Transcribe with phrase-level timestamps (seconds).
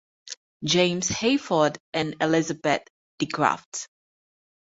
[0.63, 2.87] James Hayford and Elizabeth
[3.19, 3.87] de Graft.